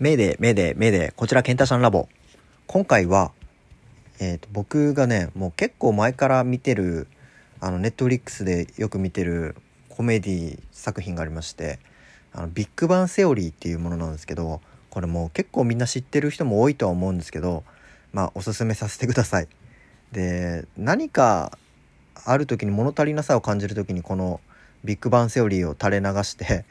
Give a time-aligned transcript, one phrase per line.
[0.00, 2.08] メーデー、メーデー、メーデー、こちらケンタシャンラボ。
[2.66, 3.32] 今回は、
[4.18, 7.06] えっ、と、僕がね、もう結構前から見てる、
[7.60, 9.56] あの、ネットフリックスでよく見てる
[9.90, 11.80] コメディ作品がありまして、
[12.32, 17.64] あの、ビッグバンセオリーっていうものなんですけど、これもう結構みんな知ってる人も多いとは思うんですけど、
[18.14, 19.48] まあ、おすすめさせてください。
[20.12, 21.58] で、何か
[22.24, 24.40] ある時に物足りなさを感じる時にこの
[24.82, 26.64] ビッグバンセオリーを垂れ流して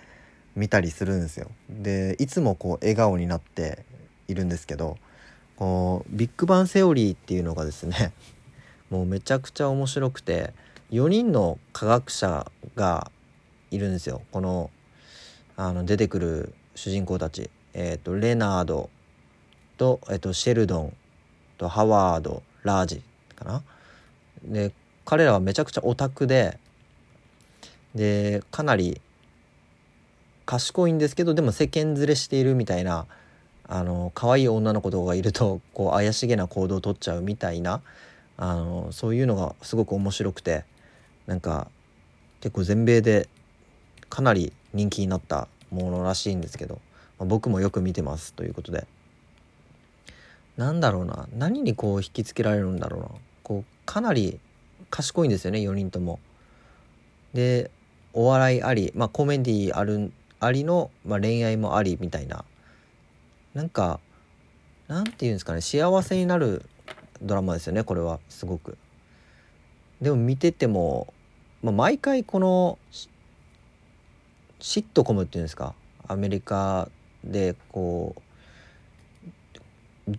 [0.60, 1.50] 見たりするんですよ。
[1.70, 3.86] でいつもこう笑顔になって
[4.28, 4.98] いるんですけど
[5.56, 8.12] こうビッグバンセオリーっていうのがですね
[8.92, 10.54] もうめちゃくちゃ面白くて
[10.92, 13.10] 4人の科学者が
[13.72, 14.70] いるんですよこの
[15.56, 17.50] あの出てくる主人公たち。
[17.74, 18.90] えーと、レナード
[19.78, 20.94] と,、えーとシェルドン
[21.58, 23.04] とハワードラージ
[23.36, 23.64] かな。
[24.44, 24.74] で
[25.06, 26.60] 彼らはめちゃくちゃオタクで
[27.96, 29.02] でかなり
[30.50, 33.06] 賢いんですけどでも世間連れしているみたいな
[33.68, 37.84] あの可愛い女の子とかがいると こう怪しげな行動をとっちゃうみたいな
[38.36, 40.66] あのそういうのがすごく面白くて
[41.28, 41.70] なんか
[42.42, 43.30] 結構全米で
[44.10, 46.82] かなり人気になったものらしいんですけど、
[47.20, 48.88] まあ、僕もよく見てますということで
[50.58, 53.10] なんだろうな何にこう引きつけられるんだろうな
[53.44, 54.40] こうかなり
[54.90, 56.20] 賢いんですよね4人とも。
[57.36, 57.70] で
[58.14, 62.46] お笑いあり、まあ、コメディあるありの、まあ、恋愛もありみたいな。
[63.54, 64.00] なんか
[64.88, 65.62] なんて言うんですかね。
[65.62, 66.66] 幸せになる
[67.22, 68.20] ドラマですよねこれは。
[68.30, 68.78] すごく。
[70.02, 71.14] でも見てても、
[71.62, 72.80] まあ、毎回この
[74.60, 75.74] シットコムっていうんですか。
[76.08, 76.90] アメリカ
[77.24, 78.16] でこ
[80.08, 80.12] う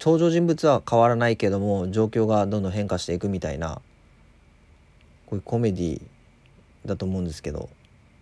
[0.00, 3.82] 登場人物は変わらないけども状況がどんどん変化していくみたいな
[5.26, 6.02] こういうコメディ
[6.86, 7.68] だと思うんですけど。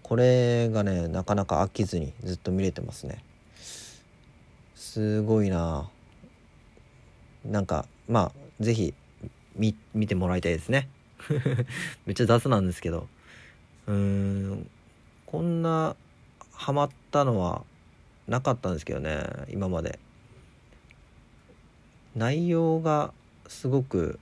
[0.08, 3.22] これがねなかなか飽きずにずっと見れてますね。
[4.74, 5.90] すごいな。
[7.44, 8.94] なんかまあ是非
[9.54, 10.88] 見てもらいたいですね。
[12.06, 13.06] めっちゃ雑なんですけど。
[13.86, 14.70] うーん
[15.26, 15.94] こんな
[16.52, 17.64] ハマったのは
[18.26, 19.98] なかったんですけどね今まで。
[22.16, 23.12] 内容が
[23.46, 24.18] すごく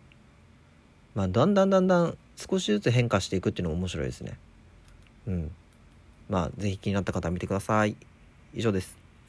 [1.15, 4.37] まあだんだんだんだん少しずつ変化していくっていうのも面白いですね。
[5.29, 5.53] うん。
[6.29, 7.97] まあぜひ気になった方は見てください。
[8.55, 9.06] 以上です。